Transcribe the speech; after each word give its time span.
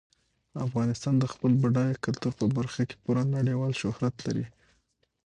افغانستان 0.67 1.15
د 1.19 1.25
خپل 1.33 1.51
بډایه 1.61 2.01
کلتور 2.05 2.33
په 2.39 2.45
برخه 2.57 2.81
کې 2.89 2.95
پوره 3.03 3.23
نړیوال 3.37 3.71
شهرت 3.81 4.15
لري. 4.25 4.45